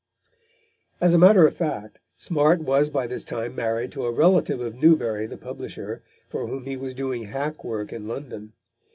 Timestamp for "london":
8.07-8.53